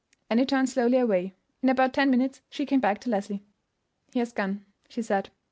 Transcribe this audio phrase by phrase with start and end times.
[0.31, 1.35] Annie turned slowly away.
[1.61, 3.43] In about ten minutes she came back to Leslie.
[4.11, 5.29] "He has gone," she said.